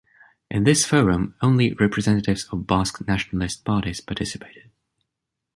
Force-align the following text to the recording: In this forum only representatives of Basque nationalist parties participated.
In 0.49 0.63
this 0.63 0.83
forum 0.83 1.35
only 1.43 1.73
representatives 1.75 2.45
of 2.45 2.65
Basque 2.65 3.07
nationalist 3.07 3.63
parties 3.63 4.01
participated. 4.01 4.71